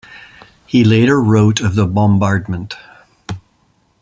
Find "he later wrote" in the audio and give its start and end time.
0.65-1.61